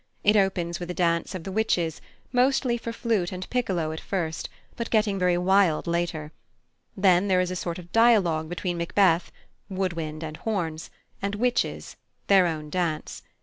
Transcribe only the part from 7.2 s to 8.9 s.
there is a sort of dialogue between